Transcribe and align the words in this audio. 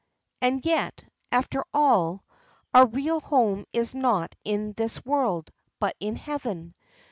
And 0.41 0.65
yet, 0.65 1.03
after 1.31 1.63
all, 1.75 2.23
our 2.73 2.87
real 2.87 3.19
home 3.19 3.65
is 3.71 3.93
not 3.93 4.33
in 4.43 4.73
this 4.73 5.05
world, 5.05 5.51
but 5.79 5.95
in 5.99 6.15
heaven. 6.15 6.73